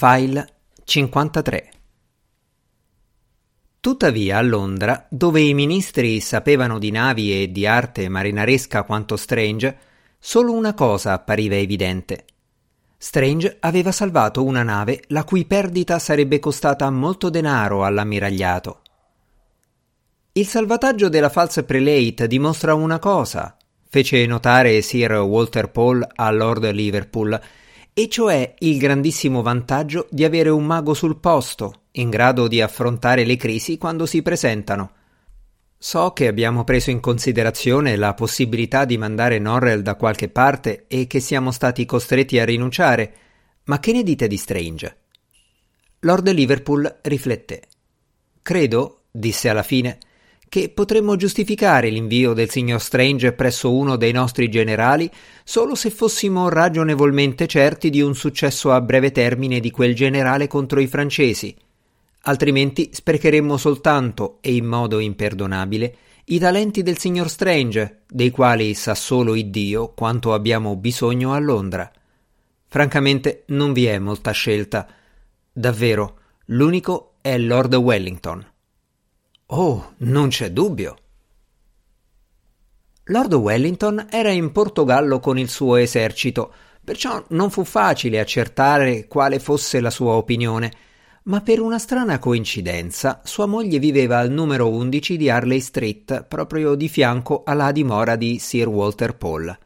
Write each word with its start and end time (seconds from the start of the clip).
File 0.00 0.46
53 0.84 1.70
Tuttavia 3.80 4.38
a 4.38 4.42
Londra, 4.42 5.04
dove 5.10 5.40
i 5.40 5.54
ministri 5.54 6.20
sapevano 6.20 6.78
di 6.78 6.92
navi 6.92 7.42
e 7.42 7.50
di 7.50 7.66
arte 7.66 8.08
marinaresca 8.08 8.84
quanto 8.84 9.16
Strange, 9.16 9.76
solo 10.20 10.52
una 10.52 10.72
cosa 10.74 11.14
appariva 11.14 11.56
evidente. 11.56 12.26
Strange 12.96 13.56
aveva 13.58 13.90
salvato 13.90 14.44
una 14.44 14.62
nave 14.62 15.02
la 15.08 15.24
cui 15.24 15.46
perdita 15.46 15.98
sarebbe 15.98 16.38
costata 16.38 16.88
molto 16.90 17.28
denaro 17.28 17.84
all'ammiragliato. 17.84 18.82
Il 20.30 20.46
salvataggio 20.46 21.08
della 21.08 21.28
falsa 21.28 21.64
prelate 21.64 22.28
dimostra 22.28 22.72
una 22.72 23.00
cosa, 23.00 23.56
fece 23.88 24.24
notare 24.26 24.80
Sir 24.80 25.14
Walter 25.14 25.72
Paul 25.72 26.06
a 26.14 26.30
Lord 26.30 26.70
Liverpool, 26.70 27.40
e 27.92 28.08
cioè 28.08 28.54
il 28.58 28.78
grandissimo 28.78 29.42
vantaggio 29.42 30.06
di 30.10 30.24
avere 30.24 30.50
un 30.50 30.64
mago 30.64 30.94
sul 30.94 31.18
posto, 31.18 31.82
in 31.92 32.10
grado 32.10 32.48
di 32.48 32.60
affrontare 32.60 33.24
le 33.24 33.36
crisi 33.36 33.78
quando 33.78 34.06
si 34.06 34.22
presentano. 34.22 34.92
So 35.76 36.12
che 36.12 36.26
abbiamo 36.26 36.64
preso 36.64 36.90
in 36.90 37.00
considerazione 37.00 37.96
la 37.96 38.14
possibilità 38.14 38.84
di 38.84 38.98
mandare 38.98 39.38
Norrell 39.38 39.80
da 39.80 39.94
qualche 39.94 40.28
parte 40.28 40.86
e 40.88 41.06
che 41.06 41.20
siamo 41.20 41.52
stati 41.52 41.86
costretti 41.86 42.38
a 42.38 42.44
rinunciare, 42.44 43.14
ma 43.64 43.78
che 43.78 43.92
ne 43.92 44.02
dite 44.02 44.26
di 44.26 44.36
Strange? 44.36 44.96
Lord 46.00 46.28
Liverpool 46.30 46.98
rifletté. 47.02 47.62
Credo, 48.42 49.02
disse 49.10 49.48
alla 49.48 49.62
fine, 49.62 49.98
che 50.48 50.70
potremmo 50.70 51.16
giustificare 51.16 51.90
l'invio 51.90 52.32
del 52.32 52.50
signor 52.50 52.80
Strange 52.80 53.32
presso 53.32 53.72
uno 53.72 53.96
dei 53.96 54.12
nostri 54.12 54.48
generali 54.48 55.10
solo 55.44 55.74
se 55.74 55.90
fossimo 55.90 56.48
ragionevolmente 56.48 57.46
certi 57.46 57.90
di 57.90 58.00
un 58.00 58.14
successo 58.14 58.72
a 58.72 58.80
breve 58.80 59.12
termine 59.12 59.60
di 59.60 59.70
quel 59.70 59.94
generale 59.94 60.46
contro 60.46 60.80
i 60.80 60.86
francesi. 60.86 61.54
Altrimenti 62.22 62.90
sprecheremmo 62.92 63.56
soltanto 63.56 64.38
e 64.40 64.54
in 64.54 64.66
modo 64.66 64.98
imperdonabile 64.98 65.96
i 66.30 66.38
talenti 66.38 66.82
del 66.82 66.98
signor 66.98 67.30
Strange, 67.30 68.02
dei 68.06 68.30
quali 68.30 68.74
sa 68.74 68.94
solo 68.94 69.34
Iddio 69.34 69.94
quanto 69.94 70.34
abbiamo 70.34 70.76
bisogno 70.76 71.32
a 71.32 71.38
Londra. 71.38 71.90
Francamente 72.66 73.44
non 73.46 73.72
vi 73.72 73.86
è 73.86 73.98
molta 73.98 74.32
scelta. 74.32 74.86
Davvero, 75.50 76.18
l'unico 76.46 77.14
è 77.22 77.38
Lord 77.38 77.74
Wellington. 77.74 78.46
Oh, 79.50 79.94
non 79.98 80.28
c'è 80.28 80.50
dubbio. 80.50 80.96
Lord 83.04 83.32
Wellington 83.32 84.08
era 84.10 84.28
in 84.28 84.52
Portogallo 84.52 85.20
con 85.20 85.38
il 85.38 85.48
suo 85.48 85.76
esercito, 85.76 86.52
perciò 86.84 87.24
non 87.28 87.50
fu 87.50 87.64
facile 87.64 88.20
accertare 88.20 89.06
quale 89.06 89.38
fosse 89.38 89.80
la 89.80 89.88
sua 89.88 90.12
opinione, 90.12 90.70
ma 91.24 91.40
per 91.40 91.60
una 91.60 91.78
strana 91.78 92.18
coincidenza 92.18 93.22
sua 93.24 93.46
moglie 93.46 93.78
viveva 93.78 94.18
al 94.18 94.30
numero 94.30 94.68
11 94.68 95.16
di 95.16 95.30
Harley 95.30 95.60
Street, 95.60 96.24
proprio 96.24 96.74
di 96.74 96.88
fianco 96.90 97.42
alla 97.46 97.72
dimora 97.72 98.16
di 98.16 98.38
Sir 98.38 98.68
Walter 98.68 99.16
Paul. 99.16 99.58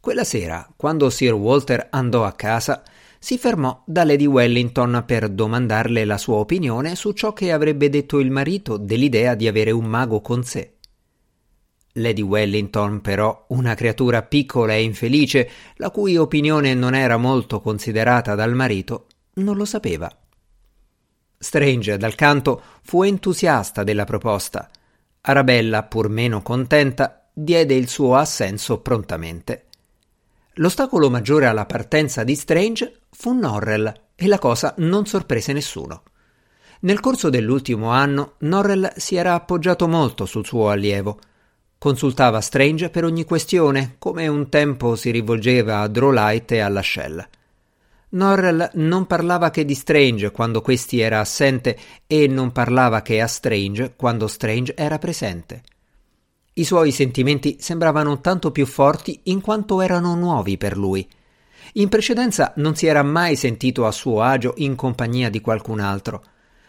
Quella 0.00 0.24
sera, 0.24 0.70
quando 0.76 1.08
Sir 1.08 1.32
Walter 1.32 1.86
andò 1.88 2.26
a 2.26 2.32
casa, 2.32 2.82
si 3.22 3.38
fermò 3.38 3.84
da 3.86 4.02
Lady 4.02 4.26
Wellington 4.26 5.04
per 5.06 5.28
domandarle 5.28 6.04
la 6.04 6.18
sua 6.18 6.38
opinione 6.38 6.96
su 6.96 7.12
ciò 7.12 7.32
che 7.32 7.52
avrebbe 7.52 7.88
detto 7.88 8.18
il 8.18 8.32
marito 8.32 8.76
dell'idea 8.76 9.36
di 9.36 9.46
avere 9.46 9.70
un 9.70 9.84
mago 9.84 10.20
con 10.20 10.42
sé. 10.42 10.78
Lady 11.92 12.20
Wellington, 12.20 13.00
però, 13.00 13.44
una 13.50 13.76
creatura 13.76 14.22
piccola 14.22 14.72
e 14.72 14.82
infelice, 14.82 15.48
la 15.76 15.90
cui 15.90 16.16
opinione 16.16 16.74
non 16.74 16.96
era 16.96 17.16
molto 17.16 17.60
considerata 17.60 18.34
dal 18.34 18.54
marito, 18.54 19.06
non 19.34 19.56
lo 19.56 19.66
sapeva. 19.66 20.10
Strange, 21.38 21.96
dal 21.98 22.16
canto, 22.16 22.60
fu 22.82 23.04
entusiasta 23.04 23.84
della 23.84 24.04
proposta. 24.04 24.68
Arabella, 25.20 25.84
pur 25.84 26.08
meno 26.08 26.42
contenta, 26.42 27.28
diede 27.32 27.74
il 27.74 27.86
suo 27.86 28.16
assenso 28.16 28.80
prontamente. 28.80 29.66
L'ostacolo 30.54 31.08
maggiore 31.08 31.46
alla 31.46 31.66
partenza 31.66 32.24
di 32.24 32.34
Strange 32.34 32.96
fu 33.14 33.32
Norrell 33.32 33.92
e 34.16 34.26
la 34.26 34.38
cosa 34.38 34.74
non 34.78 35.06
sorprese 35.06 35.52
nessuno. 35.52 36.02
Nel 36.80 37.00
corso 37.00 37.30
dell'ultimo 37.30 37.90
anno 37.90 38.34
Norrell 38.38 38.92
si 38.96 39.14
era 39.14 39.34
appoggiato 39.34 39.86
molto 39.86 40.26
sul 40.26 40.44
suo 40.44 40.70
allievo. 40.70 41.18
Consultava 41.78 42.40
Strange 42.40 42.90
per 42.90 43.04
ogni 43.04 43.24
questione, 43.24 43.96
come 43.98 44.26
un 44.26 44.48
tempo 44.48 44.96
si 44.96 45.10
rivolgeva 45.10 45.80
a 45.80 45.88
Drolight 45.88 46.52
e 46.52 46.60
alla 46.60 46.82
Shell. 46.82 47.28
Norrell 48.10 48.70
non 48.74 49.06
parlava 49.06 49.50
che 49.50 49.64
di 49.64 49.74
Strange 49.74 50.30
quando 50.32 50.60
questi 50.60 51.00
era 51.00 51.20
assente 51.20 51.78
e 52.06 52.26
non 52.26 52.52
parlava 52.52 53.00
che 53.02 53.20
a 53.20 53.26
Strange 53.26 53.94
quando 53.96 54.26
Strange 54.26 54.74
era 54.76 54.98
presente. 54.98 55.62
I 56.54 56.64
suoi 56.64 56.90
sentimenti 56.90 57.56
sembravano 57.60 58.20
tanto 58.20 58.50
più 58.50 58.66
forti 58.66 59.20
in 59.24 59.40
quanto 59.40 59.80
erano 59.80 60.14
nuovi 60.14 60.58
per 60.58 60.76
lui. 60.76 61.08
In 61.74 61.88
precedenza 61.88 62.52
non 62.56 62.74
si 62.76 62.84
era 62.84 63.02
mai 63.02 63.34
sentito 63.34 63.86
a 63.86 63.92
suo 63.92 64.20
agio 64.20 64.52
in 64.56 64.74
compagnia 64.74 65.30
di 65.30 65.40
qualcun 65.40 65.80
altro. 65.80 66.22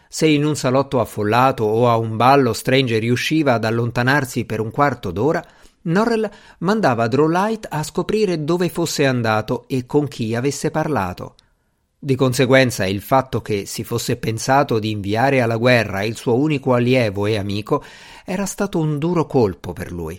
Se 0.08 0.26
in 0.26 0.46
un 0.46 0.56
salotto 0.56 0.98
affollato 0.98 1.64
o 1.64 1.90
a 1.90 1.96
un 1.98 2.16
ballo 2.16 2.54
Strange 2.54 2.98
riusciva 2.98 3.54
ad 3.54 3.64
allontanarsi 3.64 4.46
per 4.46 4.60
un 4.60 4.70
quarto 4.70 5.10
d'ora, 5.10 5.44
Norrell 5.82 6.30
mandava 6.60 7.06
Drolight 7.06 7.66
a 7.68 7.82
scoprire 7.82 8.44
dove 8.44 8.70
fosse 8.70 9.04
andato 9.04 9.64
e 9.66 9.84
con 9.84 10.08
chi 10.08 10.34
avesse 10.34 10.70
parlato. 10.70 11.34
Di 11.98 12.14
conseguenza 12.14 12.86
il 12.86 13.02
fatto 13.02 13.42
che 13.42 13.66
si 13.66 13.84
fosse 13.84 14.16
pensato 14.16 14.78
di 14.78 14.90
inviare 14.90 15.42
alla 15.42 15.56
guerra 15.56 16.02
il 16.02 16.16
suo 16.16 16.36
unico 16.36 16.72
allievo 16.72 17.26
e 17.26 17.36
amico 17.36 17.84
era 18.24 18.46
stato 18.46 18.78
un 18.78 18.98
duro 18.98 19.26
colpo 19.26 19.74
per 19.74 19.92
lui. 19.92 20.18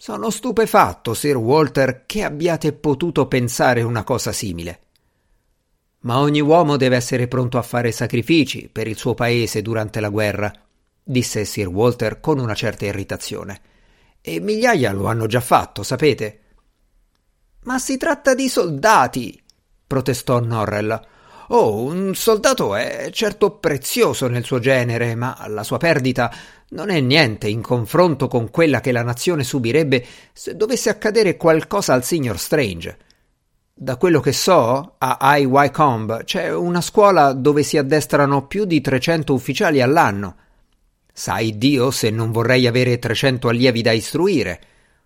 Sono 0.00 0.30
stupefatto, 0.30 1.12
Sir 1.12 1.36
Walter, 1.36 2.04
che 2.06 2.22
abbiate 2.22 2.72
potuto 2.72 3.28
pensare 3.28 3.82
una 3.82 4.02
cosa 4.02 4.32
simile. 4.32 4.80
Ma 6.04 6.20
ogni 6.20 6.40
uomo 6.40 6.78
deve 6.78 6.96
essere 6.96 7.28
pronto 7.28 7.58
a 7.58 7.62
fare 7.62 7.92
sacrifici 7.92 8.70
per 8.72 8.88
il 8.88 8.96
suo 8.96 9.12
paese 9.12 9.60
durante 9.60 10.00
la 10.00 10.08
guerra, 10.08 10.50
disse 11.02 11.44
Sir 11.44 11.66
Walter 11.66 12.18
con 12.18 12.38
una 12.38 12.54
certa 12.54 12.86
irritazione. 12.86 13.60
E 14.22 14.40
migliaia 14.40 14.90
lo 14.92 15.04
hanno 15.04 15.26
già 15.26 15.42
fatto, 15.42 15.82
sapete. 15.82 16.40
Ma 17.64 17.78
si 17.78 17.98
tratta 17.98 18.32
di 18.32 18.48
soldati, 18.48 19.38
protestò 19.86 20.40
Norrell. 20.40 20.98
Oh, 21.52 21.82
un 21.82 22.14
soldato 22.14 22.76
è 22.76 23.08
certo 23.10 23.50
prezioso 23.50 24.28
nel 24.28 24.44
suo 24.44 24.60
genere, 24.60 25.16
ma 25.16 25.36
la 25.48 25.64
sua 25.64 25.78
perdita 25.78 26.32
non 26.70 26.90
è 26.90 27.00
niente 27.00 27.48
in 27.48 27.60
confronto 27.60 28.28
con 28.28 28.50
quella 28.50 28.78
che 28.78 28.92
la 28.92 29.02
nazione 29.02 29.42
subirebbe 29.42 30.04
se 30.32 30.54
dovesse 30.54 30.90
accadere 30.90 31.36
qualcosa 31.36 31.92
al 31.92 32.04
signor 32.04 32.38
Strange. 32.38 32.96
Da 33.74 33.96
quello 33.96 34.20
che 34.20 34.30
so, 34.30 34.94
a 34.96 35.18
High 35.20 35.46
Wycombe 35.46 36.22
c'è 36.22 36.54
una 36.54 36.80
scuola 36.80 37.32
dove 37.32 37.64
si 37.64 37.76
addestrano 37.76 38.46
più 38.46 38.64
di 38.64 38.80
300 38.80 39.34
ufficiali 39.34 39.80
all'anno. 39.82 40.36
Sai 41.12 41.58
Dio 41.58 41.90
se 41.90 42.10
non 42.10 42.30
vorrei 42.30 42.68
avere 42.68 43.00
300 43.00 43.48
allievi 43.48 43.82
da 43.82 43.90
istruire. 43.90 44.60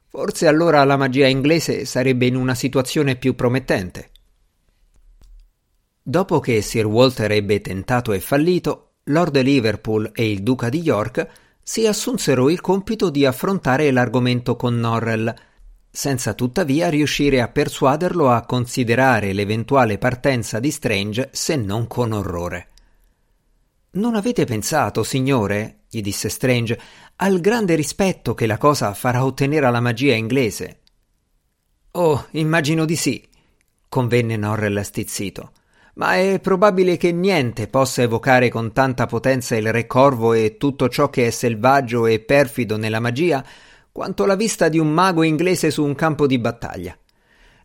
Forse 0.08 0.46
allora 0.46 0.84
la 0.84 0.98
magia 0.98 1.26
inglese 1.26 1.86
sarebbe 1.86 2.26
in 2.26 2.36
una 2.36 2.54
situazione 2.54 3.16
più 3.16 3.34
promettente. 3.34 4.10
Dopo 6.06 6.38
che 6.38 6.60
Sir 6.60 6.84
Walter 6.84 7.32
ebbe 7.32 7.62
tentato 7.62 8.12
e 8.12 8.20
fallito, 8.20 8.96
Lord 9.04 9.40
Liverpool 9.40 10.10
e 10.14 10.30
il 10.30 10.42
Duca 10.42 10.68
di 10.68 10.82
York 10.82 11.26
si 11.62 11.86
assunsero 11.86 12.50
il 12.50 12.60
compito 12.60 13.08
di 13.08 13.24
affrontare 13.24 13.90
l'argomento 13.90 14.54
con 14.54 14.78
Norrell, 14.78 15.34
senza 15.90 16.34
tuttavia 16.34 16.90
riuscire 16.90 17.40
a 17.40 17.48
persuaderlo 17.48 18.28
a 18.28 18.44
considerare 18.44 19.32
l'eventuale 19.32 19.96
partenza 19.96 20.60
di 20.60 20.70
Strange 20.70 21.30
se 21.32 21.56
non 21.56 21.86
con 21.86 22.12
orrore. 22.12 22.68
Non 23.92 24.14
avete 24.14 24.44
pensato, 24.44 25.04
signore, 25.04 25.84
gli 25.88 26.02
disse 26.02 26.28
Strange, 26.28 26.78
al 27.16 27.40
grande 27.40 27.76
rispetto 27.76 28.34
che 28.34 28.44
la 28.44 28.58
cosa 28.58 28.92
farà 28.92 29.24
ottenere 29.24 29.64
alla 29.64 29.80
magia 29.80 30.14
inglese? 30.14 30.80
Oh, 31.92 32.26
immagino 32.32 32.84
di 32.84 32.96
sì, 32.96 33.26
convenne 33.88 34.36
Norrell 34.36 34.82
stizzito 34.82 35.52
ma 35.94 36.16
è 36.16 36.40
probabile 36.40 36.96
che 36.96 37.12
niente 37.12 37.68
possa 37.68 38.02
evocare 38.02 38.48
con 38.48 38.72
tanta 38.72 39.06
potenza 39.06 39.56
il 39.56 39.72
Re 39.72 39.86
Corvo 39.86 40.32
e 40.32 40.56
tutto 40.56 40.88
ciò 40.88 41.10
che 41.10 41.26
è 41.26 41.30
selvaggio 41.30 42.06
e 42.06 42.20
perfido 42.20 42.76
nella 42.76 43.00
magia 43.00 43.44
quanto 43.92 44.26
la 44.26 44.34
vista 44.34 44.68
di 44.68 44.78
un 44.78 44.88
mago 44.88 45.22
inglese 45.22 45.70
su 45.70 45.84
un 45.84 45.94
campo 45.94 46.26
di 46.26 46.38
battaglia. 46.38 46.96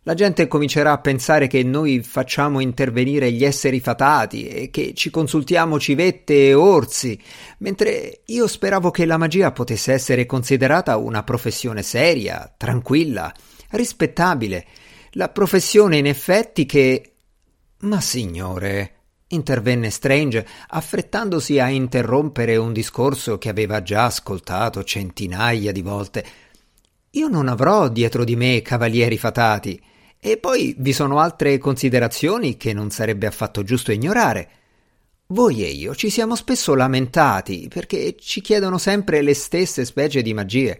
La 0.04 0.14
gente 0.14 0.48
comincerà 0.48 0.92
a 0.92 0.98
pensare 0.98 1.46
che 1.46 1.62
noi 1.62 2.02
facciamo 2.02 2.60
intervenire 2.60 3.30
gli 3.32 3.44
esseri 3.44 3.80
fatati 3.80 4.46
e 4.46 4.70
che 4.70 4.94
ci 4.94 5.10
consultiamo 5.10 5.78
civette 5.78 6.48
e 6.48 6.54
orsi, 6.54 7.20
mentre 7.58 8.20
io 8.26 8.46
speravo 8.46 8.90
che 8.90 9.04
la 9.04 9.18
magia 9.18 9.52
potesse 9.52 9.92
essere 9.92 10.24
considerata 10.24 10.96
una 10.96 11.22
professione 11.22 11.82
seria, 11.82 12.50
tranquilla, 12.56 13.34
rispettabile, 13.72 14.66
la 15.14 15.28
professione 15.28 15.98
in 15.98 16.06
effetti 16.06 16.64
che 16.64 17.09
Ma 17.82 18.00
signore, 18.02 18.96
intervenne 19.28 19.88
Strange, 19.88 20.46
affrettandosi 20.68 21.58
a 21.58 21.70
interrompere 21.70 22.56
un 22.56 22.74
discorso 22.74 23.38
che 23.38 23.48
aveva 23.48 23.82
già 23.82 24.04
ascoltato 24.04 24.84
centinaia 24.84 25.72
di 25.72 25.80
volte. 25.80 26.24
Io 27.12 27.28
non 27.28 27.48
avrò 27.48 27.88
dietro 27.88 28.24
di 28.24 28.36
me 28.36 28.60
cavalieri 28.60 29.16
fatati, 29.16 29.80
e 30.18 30.36
poi 30.36 30.74
vi 30.78 30.92
sono 30.92 31.20
altre 31.20 31.56
considerazioni 31.56 32.58
che 32.58 32.74
non 32.74 32.90
sarebbe 32.90 33.26
affatto 33.26 33.62
giusto 33.62 33.92
ignorare. 33.92 34.48
Voi 35.28 35.64
e 35.64 35.68
io 35.68 35.94
ci 35.94 36.10
siamo 36.10 36.36
spesso 36.36 36.74
lamentati 36.74 37.68
perché 37.72 38.14
ci 38.18 38.42
chiedono 38.42 38.76
sempre 38.76 39.22
le 39.22 39.32
stesse 39.32 39.86
specie 39.86 40.20
di 40.20 40.34
magie. 40.34 40.78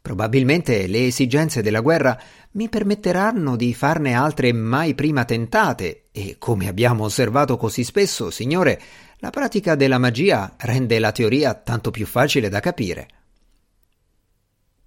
Probabilmente 0.00 0.86
le 0.86 1.06
esigenze 1.06 1.62
della 1.62 1.80
guerra 1.80 2.16
mi 2.52 2.68
permetteranno 2.68 3.56
di 3.56 3.74
farne 3.74 4.14
altre 4.14 4.52
mai 4.52 4.94
prima 4.94 5.24
tentate 5.24 6.01
e, 6.12 6.36
come 6.38 6.68
abbiamo 6.68 7.04
osservato 7.04 7.56
così 7.56 7.82
spesso, 7.82 8.30
signore, 8.30 8.80
la 9.16 9.30
pratica 9.30 9.74
della 9.74 9.98
magia 9.98 10.54
rende 10.58 10.98
la 10.98 11.10
teoria 11.10 11.54
tanto 11.54 11.90
più 11.90 12.06
facile 12.06 12.48
da 12.48 12.60
capire. 12.60 13.08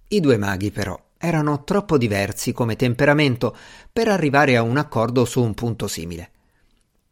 I 0.08 0.20
due 0.20 0.36
maghi, 0.36 0.70
però, 0.70 0.98
erano 1.18 1.64
troppo 1.64 1.98
diversi 1.98 2.52
come 2.52 2.76
temperamento 2.76 3.56
per 3.92 4.06
arrivare 4.08 4.56
a 4.56 4.62
un 4.62 4.76
accordo 4.76 5.24
su 5.24 5.42
un 5.42 5.52
punto 5.54 5.88
simile. 5.88 6.30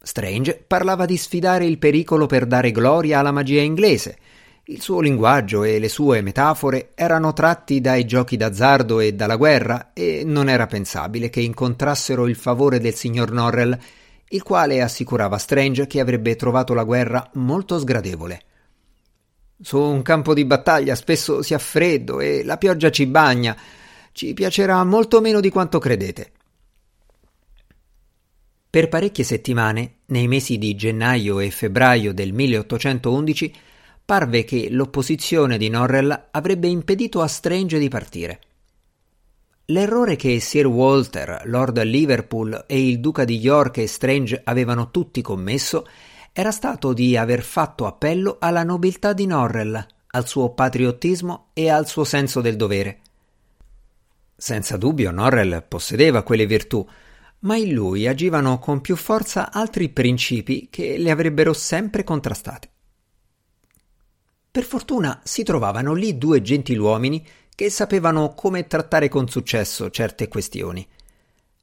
Strange 0.00 0.62
parlava 0.66 1.06
di 1.06 1.16
sfidare 1.16 1.64
il 1.64 1.78
pericolo 1.78 2.26
per 2.26 2.46
dare 2.46 2.70
gloria 2.70 3.18
alla 3.18 3.32
magia 3.32 3.62
inglese. 3.62 4.18
Il 4.64 4.80
suo 4.80 5.00
linguaggio 5.00 5.64
e 5.64 5.78
le 5.78 5.88
sue 5.88 6.20
metafore 6.20 6.90
erano 6.94 7.32
tratti 7.32 7.80
dai 7.80 8.04
giochi 8.06 8.36
d'azzardo 8.36 9.00
e 9.00 9.14
dalla 9.14 9.36
guerra 9.36 9.90
e 9.92 10.22
non 10.24 10.48
era 10.48 10.66
pensabile 10.66 11.30
che 11.30 11.40
incontrassero 11.40 12.26
il 12.26 12.36
favore 12.36 12.78
del 12.80 12.94
signor 12.94 13.32
Norrell, 13.32 13.78
il 14.28 14.42
quale 14.42 14.80
assicurava 14.80 15.38
Strange 15.38 15.86
che 15.86 16.00
avrebbe 16.00 16.36
trovato 16.36 16.74
la 16.74 16.84
guerra 16.84 17.30
molto 17.34 17.78
sgradevole. 17.78 18.42
Su 19.60 19.78
un 19.78 20.02
campo 20.02 20.34
di 20.34 20.44
battaglia 20.44 20.94
spesso 20.94 21.42
si 21.42 21.54
ha 21.54 21.58
freddo 21.58 22.20
e 22.20 22.42
la 22.44 22.58
pioggia 22.58 22.90
ci 22.90 23.06
bagna. 23.06 23.56
Ci 24.12 24.34
piacerà 24.34 24.82
molto 24.84 25.20
meno 25.20 25.40
di 25.40 25.50
quanto 25.50 25.78
credete. 25.78 26.32
Per 28.68 28.88
parecchie 28.88 29.22
settimane, 29.22 29.98
nei 30.06 30.26
mesi 30.26 30.58
di 30.58 30.74
gennaio 30.74 31.38
e 31.38 31.50
febbraio 31.50 32.12
del 32.12 32.32
1811, 32.32 33.54
parve 34.04 34.44
che 34.44 34.68
l'opposizione 34.70 35.56
di 35.56 35.68
Norrell 35.68 36.28
avrebbe 36.32 36.66
impedito 36.66 37.22
a 37.22 37.28
Strange 37.28 37.78
di 37.78 37.88
partire. 37.88 38.40
L'errore 39.68 40.16
che 40.16 40.40
Sir 40.40 40.66
Walter, 40.66 41.40
Lord 41.46 41.82
Liverpool 41.84 42.64
e 42.66 42.86
il 42.86 43.00
duca 43.00 43.24
di 43.24 43.38
York 43.38 43.78
e 43.78 43.86
Strange 43.86 44.42
avevano 44.44 44.90
tutti 44.90 45.22
commesso 45.22 45.86
era 46.32 46.50
stato 46.50 46.92
di 46.92 47.16
aver 47.16 47.42
fatto 47.42 47.86
appello 47.86 48.36
alla 48.40 48.62
nobiltà 48.62 49.14
di 49.14 49.24
Norrell, 49.24 49.86
al 50.08 50.28
suo 50.28 50.50
patriottismo 50.50 51.46
e 51.54 51.70
al 51.70 51.86
suo 51.86 52.04
senso 52.04 52.42
del 52.42 52.56
dovere. 52.56 53.00
Senza 54.36 54.76
dubbio 54.76 55.10
Norrell 55.10 55.64
possedeva 55.66 56.22
quelle 56.22 56.44
virtù, 56.44 56.86
ma 57.40 57.56
in 57.56 57.72
lui 57.72 58.06
agivano 58.06 58.58
con 58.58 58.82
più 58.82 58.96
forza 58.96 59.50
altri 59.50 59.88
principi 59.88 60.68
che 60.70 60.98
le 60.98 61.10
avrebbero 61.10 61.54
sempre 61.54 62.04
contrastate. 62.04 62.68
Per 64.50 64.62
fortuna 64.62 65.20
si 65.24 65.42
trovavano 65.42 65.94
lì 65.94 66.18
due 66.18 66.42
gentiluomini 66.42 67.26
che 67.54 67.70
sapevano 67.70 68.34
come 68.34 68.66
trattare 68.66 69.08
con 69.08 69.28
successo 69.28 69.90
certe 69.90 70.28
questioni. 70.28 70.86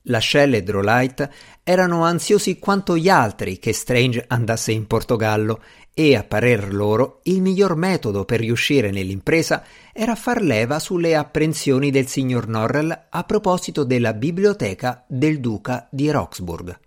Lascelle 0.06 0.58
e 0.58 0.64
Drolight 0.64 1.30
erano 1.64 2.04
ansiosi 2.04 2.58
quanto 2.58 2.98
gli 2.98 3.10
altri 3.10 3.60
che 3.60 3.72
Strange 3.72 4.26
andasse 4.28 4.72
in 4.72 4.88
Portogallo 4.88 5.62
e, 5.94 6.16
a 6.16 6.24
parer 6.24 6.74
loro, 6.74 7.20
il 7.24 7.42
miglior 7.42 7.76
metodo 7.76 8.26
per 8.26 8.40
riuscire 8.40 8.90
nell'impresa 8.90 9.64
era 9.94 10.16
far 10.16 10.42
leva 10.42 10.80
sulle 10.80 11.16
apprensioni 11.16 11.92
del 11.92 12.08
signor 12.08 12.48
Norrell 12.48 13.08
a 13.10 13.24
proposito 13.24 13.84
della 13.84 14.14
biblioteca 14.14 15.04
del 15.08 15.40
duca 15.40 15.88
di 15.92 16.10
Roxburgh. 16.10 16.80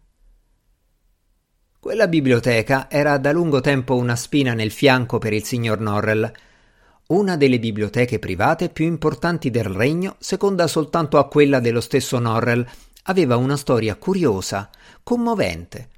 Quella 1.78 2.08
biblioteca 2.08 2.90
era 2.90 3.18
da 3.18 3.30
lungo 3.30 3.60
tempo 3.60 3.94
una 3.94 4.16
spina 4.16 4.54
nel 4.54 4.70
fianco 4.70 5.18
per 5.18 5.34
il 5.34 5.44
signor 5.44 5.80
Norrell, 5.80 6.32
una 7.08 7.36
delle 7.36 7.58
biblioteche 7.58 8.18
private 8.18 8.68
più 8.68 8.86
importanti 8.86 9.50
del 9.50 9.64
regno, 9.64 10.16
seconda 10.18 10.66
soltanto 10.66 11.18
a 11.18 11.28
quella 11.28 11.60
dello 11.60 11.80
stesso 11.80 12.18
Norrell, 12.18 12.66
aveva 13.04 13.36
una 13.36 13.56
storia 13.56 13.96
curiosa, 13.96 14.70
commovente, 15.02 15.88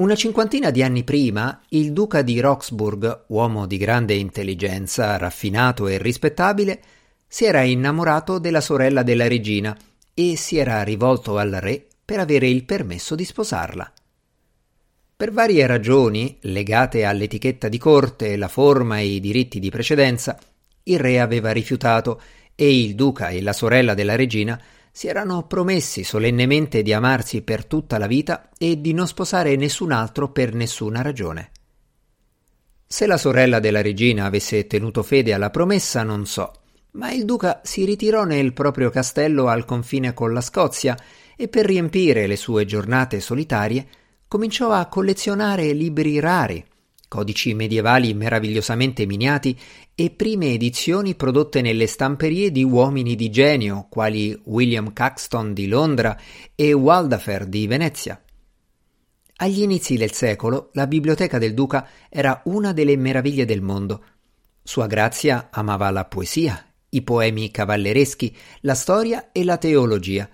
una 0.00 0.14
cinquantina 0.14 0.70
di 0.70 0.82
anni 0.82 1.04
prima, 1.04 1.60
il 1.68 1.92
duca 1.92 2.22
di 2.22 2.40
Roxburgh, 2.40 3.24
uomo 3.26 3.66
di 3.66 3.76
grande 3.76 4.14
intelligenza, 4.14 5.18
raffinato 5.18 5.88
e 5.88 5.98
rispettabile, 5.98 6.80
si 7.28 7.44
era 7.44 7.60
innamorato 7.64 8.38
della 8.38 8.62
sorella 8.62 9.02
della 9.02 9.28
regina 9.28 9.76
e 10.14 10.36
si 10.36 10.56
era 10.56 10.82
rivolto 10.84 11.36
al 11.36 11.50
re 11.50 11.86
per 12.02 12.18
avere 12.18 12.48
il 12.48 12.64
permesso 12.64 13.14
di 13.14 13.26
sposarla. 13.26 13.92
Per 15.20 15.32
varie 15.32 15.66
ragioni, 15.66 16.38
legate 16.44 17.04
all'etichetta 17.04 17.68
di 17.68 17.76
corte, 17.76 18.38
la 18.38 18.48
forma 18.48 19.00
e 19.00 19.04
i 19.04 19.20
diritti 19.20 19.58
di 19.58 19.68
precedenza, 19.68 20.38
il 20.84 20.98
re 20.98 21.20
aveva 21.20 21.52
rifiutato 21.52 22.22
e 22.54 22.80
il 22.82 22.94
duca 22.94 23.28
e 23.28 23.42
la 23.42 23.52
sorella 23.52 23.92
della 23.92 24.16
regina 24.16 24.58
si 24.90 25.08
erano 25.08 25.46
promessi 25.46 26.04
solennemente 26.04 26.80
di 26.80 26.94
amarsi 26.94 27.42
per 27.42 27.66
tutta 27.66 27.98
la 27.98 28.06
vita 28.06 28.48
e 28.56 28.80
di 28.80 28.94
non 28.94 29.06
sposare 29.06 29.56
nessun 29.56 29.92
altro 29.92 30.30
per 30.30 30.54
nessuna 30.54 31.02
ragione. 31.02 31.50
Se 32.86 33.06
la 33.06 33.18
sorella 33.18 33.60
della 33.60 33.82
regina 33.82 34.24
avesse 34.24 34.66
tenuto 34.66 35.02
fede 35.02 35.34
alla 35.34 35.50
promessa 35.50 36.02
non 36.02 36.24
so, 36.24 36.50
ma 36.92 37.12
il 37.12 37.26
duca 37.26 37.60
si 37.62 37.84
ritirò 37.84 38.24
nel 38.24 38.54
proprio 38.54 38.88
castello 38.88 39.48
al 39.48 39.66
confine 39.66 40.14
con 40.14 40.32
la 40.32 40.40
Scozia 40.40 40.96
e 41.36 41.48
per 41.48 41.66
riempire 41.66 42.26
le 42.26 42.36
sue 42.36 42.64
giornate 42.64 43.20
solitarie 43.20 43.86
cominciò 44.30 44.70
a 44.70 44.86
collezionare 44.86 45.72
libri 45.72 46.20
rari, 46.20 46.64
codici 47.08 47.52
medievali 47.52 48.14
meravigliosamente 48.14 49.04
miniati 49.04 49.58
e 49.92 50.10
prime 50.10 50.52
edizioni 50.52 51.16
prodotte 51.16 51.60
nelle 51.60 51.88
stamperie 51.88 52.52
di 52.52 52.62
uomini 52.62 53.16
di 53.16 53.28
genio 53.28 53.88
quali 53.90 54.40
William 54.44 54.92
Caxton 54.92 55.52
di 55.52 55.66
Londra 55.66 56.16
e 56.54 56.72
Waldafer 56.72 57.46
di 57.46 57.66
Venezia. 57.66 58.22
Agli 59.38 59.62
inizi 59.62 59.96
del 59.96 60.12
secolo 60.12 60.70
la 60.74 60.86
biblioteca 60.86 61.38
del 61.38 61.52
duca 61.52 61.88
era 62.08 62.40
una 62.44 62.72
delle 62.72 62.96
meraviglie 62.96 63.44
del 63.44 63.62
mondo. 63.62 64.04
Sua 64.62 64.86
Grazia 64.86 65.48
amava 65.50 65.90
la 65.90 66.04
poesia, 66.04 66.72
i 66.90 67.02
poemi 67.02 67.50
cavallereschi, 67.50 68.36
la 68.60 68.76
storia 68.76 69.32
e 69.32 69.42
la 69.42 69.56
teologia. 69.56 70.30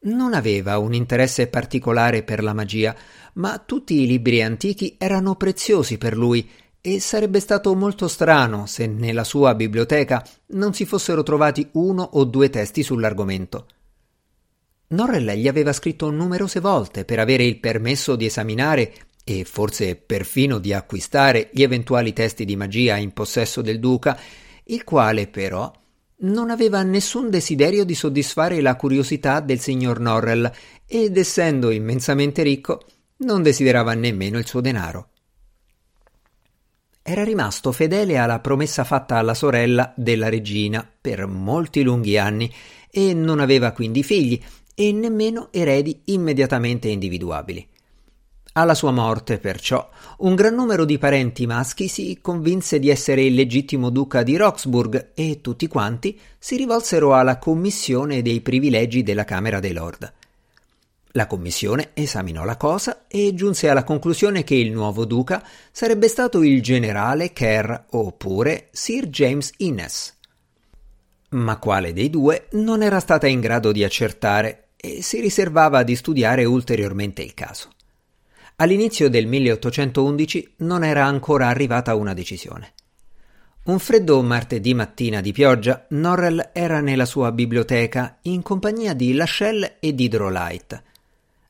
Non 0.00 0.32
aveva 0.32 0.78
un 0.78 0.94
interesse 0.94 1.48
particolare 1.48 2.22
per 2.22 2.42
la 2.42 2.52
magia, 2.52 2.94
ma 3.34 3.58
tutti 3.58 4.00
i 4.00 4.06
libri 4.06 4.42
antichi 4.42 4.94
erano 4.96 5.34
preziosi 5.34 5.98
per 5.98 6.16
lui 6.16 6.48
e 6.80 7.00
sarebbe 7.00 7.40
stato 7.40 7.74
molto 7.74 8.06
strano 8.06 8.66
se 8.66 8.86
nella 8.86 9.24
sua 9.24 9.54
biblioteca 9.54 10.24
non 10.48 10.72
si 10.72 10.84
fossero 10.86 11.22
trovati 11.22 11.68
uno 11.72 12.02
o 12.02 12.24
due 12.24 12.48
testi 12.48 12.82
sull'argomento. 12.82 13.66
Norrell 14.90 15.32
gli 15.32 15.48
aveva 15.48 15.72
scritto 15.72 16.10
numerose 16.10 16.60
volte 16.60 17.04
per 17.04 17.18
avere 17.18 17.44
il 17.44 17.58
permesso 17.58 18.16
di 18.16 18.24
esaminare 18.24 18.94
e 19.24 19.44
forse 19.44 19.96
perfino 19.96 20.58
di 20.58 20.72
acquistare 20.72 21.50
gli 21.52 21.62
eventuali 21.62 22.12
testi 22.14 22.46
di 22.46 22.56
magia 22.56 22.96
in 22.96 23.12
possesso 23.12 23.60
del 23.60 23.80
duca, 23.80 24.18
il 24.64 24.84
quale 24.84 25.26
però 25.26 25.70
non 26.20 26.50
aveva 26.50 26.82
nessun 26.82 27.30
desiderio 27.30 27.84
di 27.84 27.94
soddisfare 27.94 28.60
la 28.60 28.76
curiosità 28.76 29.40
del 29.40 29.60
signor 29.60 30.00
Norrell 30.00 30.50
ed 30.86 31.16
essendo 31.16 31.70
immensamente 31.70 32.42
ricco 32.42 32.82
non 33.18 33.42
desiderava 33.42 33.94
nemmeno 33.94 34.38
il 34.38 34.46
suo 34.46 34.60
denaro. 34.60 35.10
Era 37.02 37.24
rimasto 37.24 37.72
fedele 37.72 38.18
alla 38.18 38.40
promessa 38.40 38.84
fatta 38.84 39.16
alla 39.16 39.34
sorella 39.34 39.92
della 39.96 40.28
regina 40.28 40.86
per 41.00 41.26
molti 41.26 41.82
lunghi 41.82 42.18
anni 42.18 42.52
e 42.90 43.14
non 43.14 43.40
aveva 43.40 43.72
quindi 43.72 44.02
figli 44.02 44.40
e 44.74 44.92
nemmeno 44.92 45.48
eredi 45.50 46.02
immediatamente 46.06 46.88
individuabili. 46.88 47.66
Alla 48.58 48.74
sua 48.74 48.90
morte, 48.90 49.38
perciò, 49.38 49.88
un 50.18 50.34
gran 50.34 50.52
numero 50.52 50.84
di 50.84 50.98
parenti 50.98 51.46
maschi 51.46 51.86
si 51.86 52.18
convinse 52.20 52.80
di 52.80 52.90
essere 52.90 53.22
il 53.22 53.34
legittimo 53.34 53.88
duca 53.88 54.24
di 54.24 54.36
Roxburgh 54.36 55.10
e 55.14 55.40
tutti 55.40 55.68
quanti 55.68 56.18
si 56.40 56.56
rivolsero 56.56 57.14
alla 57.14 57.38
commissione 57.38 58.20
dei 58.20 58.40
privilegi 58.40 59.04
della 59.04 59.22
Camera 59.22 59.60
dei 59.60 59.72
Lord. 59.72 60.12
La 61.12 61.28
commissione 61.28 61.90
esaminò 61.94 62.42
la 62.42 62.56
cosa 62.56 63.04
e 63.06 63.32
giunse 63.32 63.68
alla 63.68 63.84
conclusione 63.84 64.42
che 64.42 64.56
il 64.56 64.72
nuovo 64.72 65.04
duca 65.04 65.40
sarebbe 65.70 66.08
stato 66.08 66.42
il 66.42 66.60
generale 66.60 67.32
Kerr 67.32 67.72
oppure 67.90 68.70
Sir 68.72 69.06
James 69.06 69.52
Innes. 69.58 70.16
Ma 71.30 71.58
quale 71.58 71.92
dei 71.92 72.10
due 72.10 72.48
non 72.54 72.82
era 72.82 72.98
stata 72.98 73.28
in 73.28 73.38
grado 73.38 73.70
di 73.70 73.84
accertare 73.84 74.70
e 74.74 75.00
si 75.00 75.20
riservava 75.20 75.84
di 75.84 75.94
studiare 75.94 76.44
ulteriormente 76.44 77.22
il 77.22 77.34
caso. 77.34 77.68
All'inizio 78.60 79.08
del 79.08 79.28
1811 79.28 80.54
non 80.58 80.82
era 80.82 81.04
ancora 81.04 81.46
arrivata 81.46 81.94
una 81.94 82.12
decisione. 82.12 82.72
Un 83.66 83.78
freddo 83.78 84.20
martedì 84.20 84.74
mattina 84.74 85.20
di 85.20 85.30
pioggia, 85.30 85.86
Norrell 85.90 86.50
era 86.52 86.80
nella 86.80 87.04
sua 87.04 87.30
biblioteca 87.30 88.18
in 88.22 88.42
compagnia 88.42 88.94
di 88.94 89.12
Lachelle 89.12 89.76
e 89.78 89.94
di 89.94 90.08
Drolight. 90.08 90.82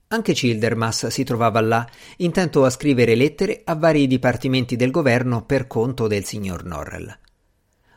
Anche 0.09 0.35
Childermas 0.35 1.07
si 1.07 1.25
trovava 1.25 1.63
là, 1.63 1.89
intento 2.19 2.67
a 2.67 2.71
scrivere 2.71 3.15
lettere 3.15 3.63
a 3.65 3.75
vari 3.75 4.07
dipartimenti 4.07 4.77
del 4.77 4.91
governo 4.91 5.47
per 5.47 5.67
conto 5.67 6.09
del 6.09 6.25
signor 6.25 6.65
Norrell. 6.65 7.17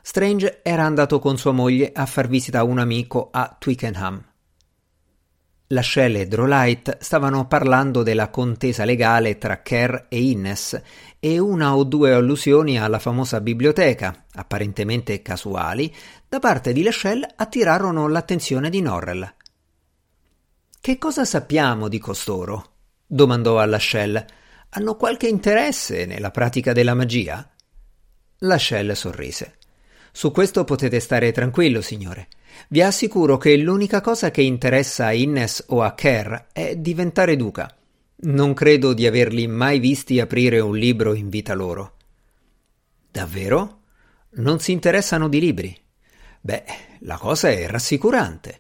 Strange 0.02 0.62
era 0.64 0.84
andato 0.84 1.20
con 1.20 1.38
sua 1.38 1.52
moglie 1.52 1.92
a 1.94 2.06
far 2.06 2.30
visita 2.30 2.60
a 2.60 2.64
un 2.64 2.80
amico 2.80 3.28
a 3.30 3.58
Twickenham. 3.60 4.31
Lascelle 5.72 6.22
e 6.22 6.28
Drolight 6.28 6.98
stavano 7.00 7.48
parlando 7.48 8.04
della 8.04 8.30
contesa 8.30 8.84
legale 8.84 9.38
tra 9.38 9.62
Kerr 9.62 10.06
e 10.10 10.22
Innes 10.22 10.82
e 11.18 11.40
una 11.40 11.76
o 11.76 11.84
due 11.84 12.14
allusioni 12.14 12.78
alla 12.78 13.00
famosa 13.00 13.40
biblioteca, 13.40 14.26
apparentemente 14.34 15.22
casuali, 15.22 15.94
da 16.28 16.40
parte 16.40 16.74
di 16.74 16.84
Lascelle 16.84 17.28
attirarono 17.36 18.08
l'attenzione 18.08 18.70
di 18.70 18.82
Norrell. 18.82 19.34
Che 20.80 20.98
cosa 20.98 21.24
sappiamo 21.24 21.88
di 21.88 22.00
costoro? 22.00 22.70
domandò 23.06 23.58
a 23.58 23.66
Lascelle. 23.66 24.28
Hanno 24.72 24.96
qualche 24.96 25.28
interesse 25.28 26.06
nella 26.06 26.32
pratica 26.32 26.74
della 26.74 26.96
magia? 26.96 27.50
Lascelle 28.40 28.96
sorrise. 28.96 29.58
Su 30.12 30.32
questo 30.32 30.66
potete 30.66 31.00
stare 31.00 31.32
tranquillo, 31.32 31.80
signore. 31.80 32.28
Vi 32.68 32.82
assicuro 32.82 33.38
che 33.38 33.58
l'unica 33.58 34.02
cosa 34.02 34.32
che 34.32 34.42
interessa 34.42 35.08
a 35.08 35.14
Innes 35.14 35.66
o 35.68 35.82
a 35.82 35.94
Kerr 35.94 36.34
è 36.52 36.76
diventare 36.76 37.36
duca. 37.36 37.74
Non 38.24 38.54
credo 38.54 38.94
di 38.94 39.08
averli 39.08 39.48
mai 39.48 39.80
visti 39.80 40.20
aprire 40.20 40.60
un 40.60 40.76
libro 40.78 41.14
in 41.14 41.30
vita 41.30 41.54
loro. 41.54 41.94
Davvero? 43.10 43.80
Non 44.34 44.60
si 44.60 44.72
interessano 44.72 45.28
di 45.28 45.40
libri? 45.40 45.78
Beh, 46.40 46.64
la 47.00 47.18
cosa 47.18 47.50
è 47.50 47.68
rassicurante. 47.68 48.58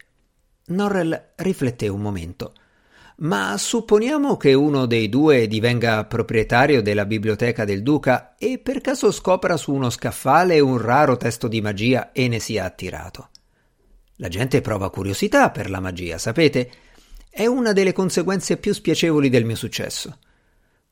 Norrell 0.67 1.33
rifletté 1.35 1.87
un 1.87 2.01
momento. 2.01 2.53
Ma 3.17 3.55
supponiamo 3.57 4.35
che 4.35 4.53
uno 4.53 4.87
dei 4.87 5.07
due 5.07 5.47
divenga 5.47 6.05
proprietario 6.05 6.81
della 6.81 7.05
biblioteca 7.05 7.65
del 7.65 7.83
duca 7.83 8.35
e 8.37 8.57
per 8.57 8.81
caso 8.81 9.11
scopra 9.11 9.57
su 9.57 9.71
uno 9.73 9.91
scaffale 9.91 10.59
un 10.59 10.79
raro 10.79 11.17
testo 11.17 11.47
di 11.47 11.61
magia 11.61 12.11
e 12.13 12.27
ne 12.27 12.39
sia 12.39 12.65
attirato. 12.65 13.29
La 14.21 14.27
gente 14.27 14.61
prova 14.61 14.91
curiosità 14.91 15.49
per 15.49 15.67
la 15.67 15.79
magia, 15.79 16.19
sapete? 16.19 16.69
È 17.27 17.47
una 17.47 17.73
delle 17.73 17.91
conseguenze 17.91 18.57
più 18.57 18.71
spiacevoli 18.71 19.29
del 19.29 19.45
mio 19.45 19.55
successo. 19.55 20.19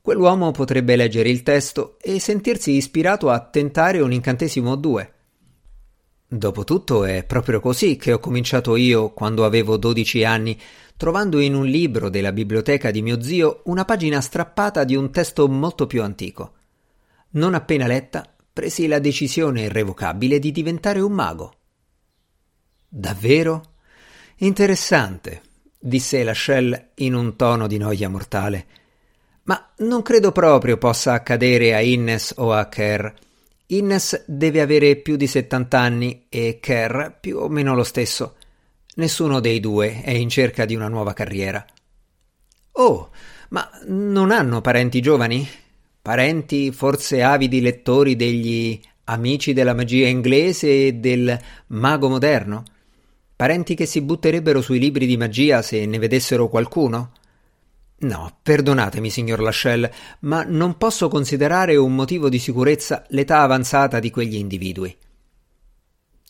Quell'uomo 0.00 0.50
potrebbe 0.50 0.96
leggere 0.96 1.28
il 1.28 1.44
testo 1.44 1.96
e 2.00 2.18
sentirsi 2.18 2.72
ispirato 2.72 3.30
a 3.30 3.38
tentare 3.38 4.00
un 4.00 4.12
incantesimo 4.12 4.72
o 4.72 4.74
due. 4.74 5.12
Dopotutto 6.26 7.04
è 7.04 7.22
proprio 7.22 7.60
così 7.60 7.94
che 7.94 8.12
ho 8.12 8.18
cominciato 8.18 8.74
io 8.74 9.12
quando 9.12 9.44
avevo 9.44 9.76
dodici 9.76 10.24
anni, 10.24 10.58
trovando 10.96 11.38
in 11.38 11.54
un 11.54 11.66
libro 11.66 12.08
della 12.08 12.32
biblioteca 12.32 12.90
di 12.90 13.00
mio 13.00 13.22
zio 13.22 13.62
una 13.66 13.84
pagina 13.84 14.20
strappata 14.20 14.82
di 14.82 14.96
un 14.96 15.12
testo 15.12 15.46
molto 15.48 15.86
più 15.86 16.02
antico. 16.02 16.54
Non 17.30 17.54
appena 17.54 17.86
letta, 17.86 18.28
presi 18.52 18.88
la 18.88 18.98
decisione 18.98 19.62
irrevocabile 19.62 20.40
di 20.40 20.50
diventare 20.50 20.98
un 20.98 21.12
mago. 21.12 21.54
Davvero? 22.92 23.74
Interessante, 24.38 25.42
disse 25.78 26.24
Lachelle 26.24 26.88
in 26.96 27.14
un 27.14 27.36
tono 27.36 27.68
di 27.68 27.78
noia 27.78 28.08
mortale. 28.08 28.66
Ma 29.44 29.70
non 29.78 30.02
credo 30.02 30.32
proprio 30.32 30.76
possa 30.76 31.12
accadere 31.12 31.72
a 31.72 31.80
Innes 31.82 32.34
o 32.38 32.52
a 32.52 32.66
Kerr. 32.66 33.06
Innes 33.66 34.24
deve 34.26 34.60
avere 34.60 34.96
più 34.96 35.14
di 35.14 35.28
70 35.28 35.78
anni 35.78 36.26
e 36.28 36.58
Kerr 36.60 37.10
più 37.20 37.38
o 37.38 37.48
meno 37.48 37.76
lo 37.76 37.84
stesso. 37.84 38.34
Nessuno 38.96 39.38
dei 39.38 39.60
due 39.60 40.02
è 40.02 40.10
in 40.10 40.28
cerca 40.28 40.64
di 40.64 40.74
una 40.74 40.88
nuova 40.88 41.12
carriera. 41.12 41.64
Oh, 42.72 43.10
ma 43.50 43.70
non 43.86 44.32
hanno 44.32 44.60
parenti 44.60 45.00
giovani? 45.00 45.48
Parenti 46.02 46.72
forse 46.72 47.22
avidi 47.22 47.60
lettori 47.60 48.16
degli 48.16 48.80
amici 49.04 49.52
della 49.52 49.74
magia 49.74 50.08
inglese 50.08 50.86
e 50.88 50.94
del 50.94 51.38
mago 51.68 52.08
moderno? 52.08 52.64
Parenti 53.40 53.74
che 53.74 53.86
si 53.86 54.02
butterebbero 54.02 54.60
sui 54.60 54.78
libri 54.78 55.06
di 55.06 55.16
magia 55.16 55.62
se 55.62 55.86
ne 55.86 55.98
vedessero 55.98 56.50
qualcuno? 56.50 57.12
No, 58.00 58.36
perdonatemi, 58.42 59.08
signor 59.08 59.40
Lascelle, 59.40 59.90
ma 60.20 60.44
non 60.46 60.76
posso 60.76 61.08
considerare 61.08 61.74
un 61.76 61.94
motivo 61.94 62.28
di 62.28 62.38
sicurezza 62.38 63.02
l'età 63.08 63.40
avanzata 63.40 63.98
di 63.98 64.10
quegli 64.10 64.34
individui. 64.34 64.94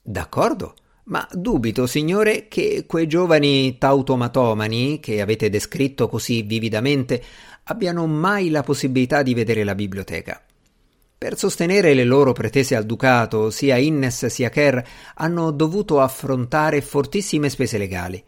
D'accordo, 0.01 0.77
ma 1.07 1.27
dubito, 1.33 1.89
signore, 1.89 2.47
che 2.47 2.85
quei 2.87 3.09
giovani 3.09 3.77
tautomatomani 3.77 5.01
che 5.01 5.21
avete 5.21 5.51
descritto 5.51 6.07
così 6.07 6.43
vividamente 6.43 7.21
abbiano 7.65 8.07
mai 8.07 8.51
la 8.51 8.63
possibilità 8.63 9.25
di 9.25 9.35
vedere 9.35 9.65
la 9.65 9.75
biblioteca. 9.75 10.41
Per 11.21 11.37
sostenere 11.37 11.93
le 11.93 12.05
loro 12.05 12.33
pretese 12.33 12.75
al 12.75 12.87
ducato, 12.87 13.51
sia 13.51 13.77
Innes 13.77 14.25
sia 14.25 14.49
Kerr 14.49 14.81
hanno 15.17 15.51
dovuto 15.51 16.01
affrontare 16.01 16.81
fortissime 16.81 17.51
spese 17.51 17.77
legali. 17.77 18.25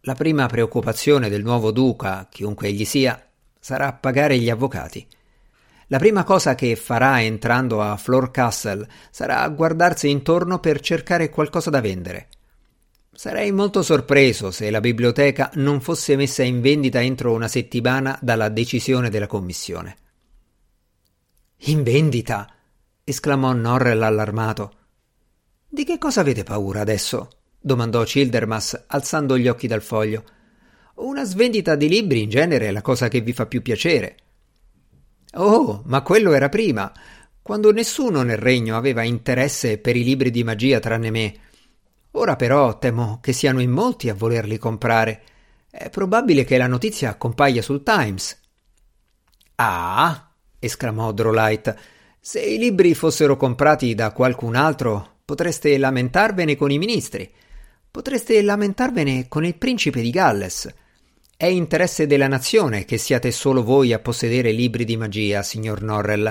La 0.00 0.14
prima 0.14 0.46
preoccupazione 0.46 1.28
del 1.28 1.42
nuovo 1.42 1.70
duca, 1.70 2.26
chiunque 2.30 2.68
egli 2.68 2.86
sia, 2.86 3.22
sarà 3.60 3.92
pagare 3.92 4.38
gli 4.38 4.48
avvocati. 4.48 5.06
La 5.88 5.98
prima 5.98 6.24
cosa 6.24 6.54
che 6.54 6.76
farà 6.76 7.20
entrando 7.20 7.82
a 7.82 7.94
Flor 7.98 8.30
Castle 8.30 8.88
sarà 9.10 9.46
guardarsi 9.50 10.08
intorno 10.08 10.60
per 10.60 10.80
cercare 10.80 11.28
qualcosa 11.28 11.68
da 11.68 11.82
vendere. 11.82 12.28
Sarei 13.12 13.52
molto 13.52 13.82
sorpreso 13.82 14.50
se 14.50 14.70
la 14.70 14.80
biblioteca 14.80 15.50
non 15.56 15.82
fosse 15.82 16.16
messa 16.16 16.42
in 16.42 16.62
vendita 16.62 17.02
entro 17.02 17.34
una 17.34 17.48
settimana 17.48 18.18
dalla 18.22 18.48
decisione 18.48 19.10
della 19.10 19.26
commissione. 19.26 19.96
In 21.66 21.82
vendita? 21.82 22.46
esclamò 23.04 23.54
Norrell 23.54 24.02
allarmato. 24.02 24.72
Di 25.66 25.84
che 25.84 25.96
cosa 25.96 26.20
avete 26.20 26.42
paura 26.42 26.82
adesso? 26.82 27.30
domandò 27.58 28.02
Childermas, 28.02 28.84
alzando 28.88 29.38
gli 29.38 29.48
occhi 29.48 29.66
dal 29.66 29.80
foglio. 29.80 30.24
Una 30.96 31.24
svendita 31.24 31.74
di 31.74 31.88
libri 31.88 32.20
in 32.20 32.28
genere 32.28 32.66
è 32.66 32.70
la 32.70 32.82
cosa 32.82 33.08
che 33.08 33.22
vi 33.22 33.32
fa 33.32 33.46
più 33.46 33.62
piacere. 33.62 34.16
Oh, 35.36 35.82
ma 35.86 36.02
quello 36.02 36.34
era 36.34 36.50
prima, 36.50 36.92
quando 37.40 37.72
nessuno 37.72 38.20
nel 38.20 38.36
regno 38.36 38.76
aveva 38.76 39.02
interesse 39.02 39.78
per 39.78 39.96
i 39.96 40.04
libri 40.04 40.30
di 40.30 40.44
magia 40.44 40.80
tranne 40.80 41.10
me. 41.10 41.34
Ora 42.10 42.36
però 42.36 42.78
temo 42.78 43.20
che 43.22 43.32
siano 43.32 43.62
in 43.62 43.70
molti 43.70 44.10
a 44.10 44.14
volerli 44.14 44.58
comprare. 44.58 45.22
È 45.70 45.88
probabile 45.88 46.44
che 46.44 46.58
la 46.58 46.66
notizia 46.66 47.14
compaia 47.16 47.62
sul 47.62 47.82
Times. 47.82 48.38
Ah, 49.54 50.28
esclamò 50.64 51.12
Drolight, 51.12 51.76
se 52.20 52.40
i 52.40 52.58
libri 52.58 52.94
fossero 52.94 53.36
comprati 53.36 53.94
da 53.94 54.12
qualcun 54.12 54.54
altro, 54.54 55.18
potreste 55.24 55.76
lamentarvene 55.76 56.56
con 56.56 56.70
i 56.70 56.78
ministri. 56.78 57.30
Potreste 57.90 58.40
lamentarvene 58.42 59.28
con 59.28 59.44
il 59.44 59.56
principe 59.56 60.00
di 60.00 60.10
Galles. 60.10 60.72
È 61.36 61.46
interesse 61.46 62.06
della 62.06 62.26
nazione 62.26 62.84
che 62.84 62.96
siate 62.96 63.30
solo 63.30 63.62
voi 63.62 63.92
a 63.92 63.98
possedere 63.98 64.52
libri 64.52 64.84
di 64.84 64.96
magia, 64.96 65.42
signor 65.42 65.82
Norrell. 65.82 66.26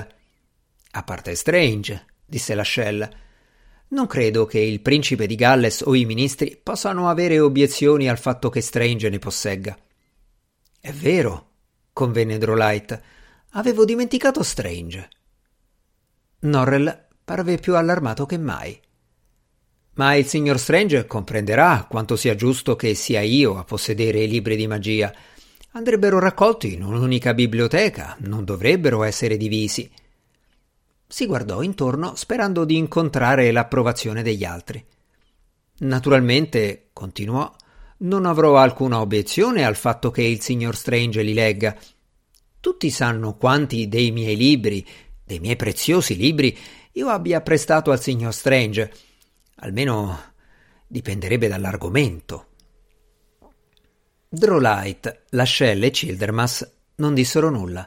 A 0.90 1.02
parte 1.04 1.34
Strange, 1.36 2.04
disse 2.26 2.54
Lascelle. 2.54 3.22
Non 3.88 4.06
credo 4.06 4.46
che 4.46 4.58
il 4.58 4.80
principe 4.80 5.26
di 5.26 5.36
Galles 5.36 5.82
o 5.86 5.94
i 5.94 6.04
ministri 6.04 6.58
possano 6.60 7.08
avere 7.08 7.38
obiezioni 7.38 8.08
al 8.08 8.18
fatto 8.18 8.48
che 8.48 8.60
Strange 8.60 9.08
ne 9.08 9.18
possegga. 9.20 9.78
È 10.80 10.90
vero, 10.90 11.50
convenne 11.92 12.36
Drolight. 12.38 13.00
Avevo 13.56 13.84
dimenticato 13.84 14.42
Strange. 14.42 15.08
Norrell 16.40 17.06
parve 17.24 17.58
più 17.58 17.76
allarmato 17.76 18.26
che 18.26 18.36
mai. 18.36 18.76
Ma 19.94 20.14
il 20.16 20.26
signor 20.26 20.58
Strange 20.58 21.06
comprenderà 21.06 21.86
quanto 21.88 22.16
sia 22.16 22.34
giusto 22.34 22.74
che 22.74 22.94
sia 22.94 23.20
io 23.20 23.56
a 23.56 23.62
possedere 23.62 24.24
i 24.24 24.28
libri 24.28 24.56
di 24.56 24.66
magia. 24.66 25.14
Andrebbero 25.72 26.18
raccolti 26.18 26.72
in 26.72 26.82
un'unica 26.82 27.32
biblioteca, 27.32 28.16
non 28.20 28.44
dovrebbero 28.44 29.04
essere 29.04 29.36
divisi. 29.36 29.88
Si 31.06 31.24
guardò 31.24 31.62
intorno 31.62 32.16
sperando 32.16 32.64
di 32.64 32.76
incontrare 32.76 33.52
l'approvazione 33.52 34.24
degli 34.24 34.44
altri. 34.44 34.84
Naturalmente, 35.78 36.88
continuò, 36.92 37.54
non 37.98 38.26
avrò 38.26 38.56
alcuna 38.56 38.98
obiezione 38.98 39.64
al 39.64 39.76
fatto 39.76 40.10
che 40.10 40.22
il 40.22 40.40
signor 40.40 40.74
Strange 40.74 41.22
li 41.22 41.34
legga. 41.34 41.76
Tutti 42.64 42.88
sanno 42.88 43.36
quanti 43.36 43.88
dei 43.88 44.10
miei 44.10 44.36
libri, 44.36 44.86
dei 45.22 45.38
miei 45.38 45.54
preziosi 45.54 46.16
libri, 46.16 46.56
io 46.92 47.10
abbia 47.10 47.42
prestato 47.42 47.90
al 47.90 48.00
signor 48.00 48.32
Strange 48.32 48.90
Almeno 49.56 50.32
dipenderebbe 50.86 51.46
dall'argomento. 51.46 52.46
Drolight, 54.26 55.24
Lascelle 55.32 55.88
e 55.88 55.90
Childermas 55.90 56.76
non 56.94 57.12
dissero 57.12 57.50
nulla. 57.50 57.86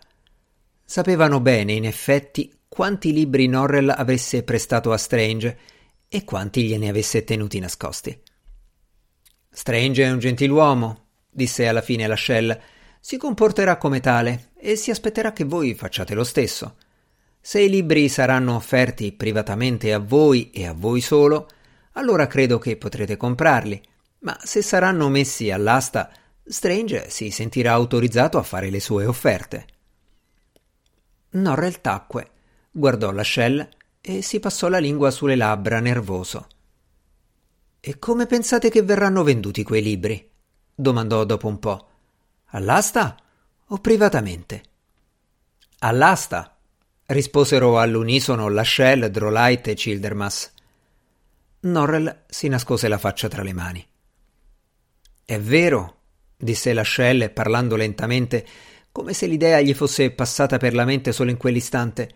Sapevano 0.86 1.40
bene, 1.40 1.74
in 1.74 1.86
effetti, 1.86 2.56
quanti 2.70 3.12
libri 3.14 3.48
Norrell 3.48 3.90
avesse 3.90 4.44
prestato 4.44 4.92
a 4.92 4.98
Strange 4.98 5.58
e 6.08 6.24
quanti 6.24 6.66
gliene 6.68 6.88
avesse 6.88 7.24
tenuti 7.24 7.58
nascosti. 7.58 8.16
Strange 9.50 10.04
è 10.04 10.12
un 10.12 10.20
gentiluomo, 10.20 11.06
disse 11.32 11.68
alla 11.68 11.82
fine 11.82 12.06
Lascelle. 12.06 12.76
Si 13.08 13.16
comporterà 13.16 13.78
come 13.78 14.02
tale 14.02 14.50
e 14.58 14.76
si 14.76 14.92
aspetterà 14.92 15.32
che 15.32 15.46
voi 15.46 15.74
facciate 15.76 16.14
lo 16.14 16.26
stesso. 16.26 16.76
Se 17.40 17.62
i 17.62 17.70
libri 17.70 18.10
saranno 18.10 18.56
offerti 18.56 19.14
privatamente 19.14 19.94
a 19.94 20.00
voi 20.00 20.52
e 20.52 20.68
a 20.68 20.74
voi 20.74 21.00
solo, 21.00 21.48
allora 21.94 22.28
credo 22.28 22.58
che 22.58 22.76
potrete 22.76 23.16
comprarli, 23.16 23.82
ma 24.24 24.38
se 24.44 24.62
saranno 24.62 25.08
messi 25.08 25.50
all'asta, 25.52 26.12
Strange 26.44 27.10
si 27.10 27.32
sentirà 27.32 27.72
autorizzato 27.72 28.40
a 28.40 28.44
fare 28.44 28.70
le 28.70 28.82
sue 28.82 29.06
offerte. 29.06 29.68
Norrell 31.30 31.80
tacque, 31.80 32.30
guardò 32.70 33.12
la 33.12 33.24
Shell 33.24 33.70
e 34.02 34.22
si 34.22 34.42
passò 34.42 34.68
la 34.68 34.80
lingua 34.80 35.12
sulle 35.12 35.38
labbra 35.38 35.80
nervoso. 35.80 36.48
E 37.80 38.00
come 38.00 38.26
pensate 38.26 38.70
che 38.70 38.82
verranno 38.82 39.24
venduti 39.24 39.64
quei 39.64 39.82
libri? 39.82 40.30
domandò 40.76 41.24
dopo 41.24 41.48
un 41.48 41.60
po'. 41.60 41.88
All'asta 42.52 43.18
o 43.68 43.78
privatamente? 43.80 44.64
All'asta, 45.80 46.56
risposero 47.08 47.78
all'unisono 47.78 48.48
Lascelle, 48.48 49.12
Drolight 49.12 49.68
e 49.68 49.74
Childermas. 49.74 50.54
Norrell 51.62 52.24
si 52.28 52.48
nascose 52.48 52.88
la 52.88 52.98
faccia 52.98 53.28
tra 53.28 53.44
le 53.44 53.54
mani. 53.54 53.86
È 55.26 55.38
vero, 55.40 55.98
disse 56.38 56.72
Lascelle 56.72 57.30
parlando 57.30 57.76
lentamente, 57.76 58.46
come 58.94 59.12
se 59.12 59.28
l'idea 59.28 59.60
gli 59.60 59.74
fosse 59.74 60.12
passata 60.12 60.58
per 60.58 60.74
la 60.74 60.86
mente 60.86 61.12
solo 61.12 61.30
in 61.30 61.38
quell'istante. 61.38 62.16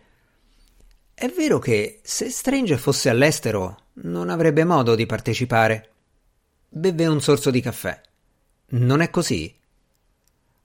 È 1.14 1.28
vero 1.28 1.60
che 1.60 2.00
se 2.04 2.30
Strange 2.30 2.78
fosse 2.78 3.10
all'estero 3.10 3.90
non 3.96 4.30
avrebbe 4.30 4.64
modo 4.64 4.96
di 4.96 5.06
partecipare. 5.06 5.90
Beve 6.70 7.06
un 7.08 7.22
sorso 7.22 7.52
di 7.52 7.60
caffè. 7.60 8.02
Non 8.70 9.02
è 9.02 9.10
così? 9.10 9.54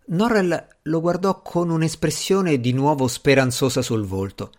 Norrell 0.09 0.67
lo 0.83 1.01
guardò 1.01 1.43
con 1.43 1.69
un'espressione 1.71 2.61
di 2.61 2.73
nuovo 2.73 3.09
speranzosa 3.09 3.83
sul 3.83 4.05
volto. 4.05 4.53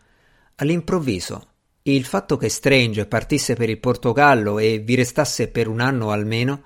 All'improvviso, 0.56 1.48
il 1.84 2.04
fatto 2.04 2.36
che 2.36 2.50
Strange 2.50 3.06
partisse 3.06 3.56
per 3.56 3.70
il 3.70 3.80
Portogallo 3.80 4.60
e 4.60 4.80
vi 4.80 4.96
restasse 4.96 5.48
per 5.48 5.70
un 5.70 5.80
anno 5.80 6.12
almeno 6.12 6.64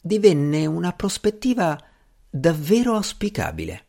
divenne 0.00 0.66
una 0.66 0.92
prospettiva 0.92 1.78
davvero 2.28 2.94
auspicabile. 2.94 3.86